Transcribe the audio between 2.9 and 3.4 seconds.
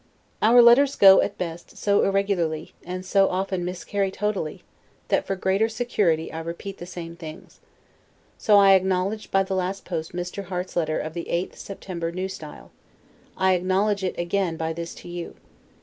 so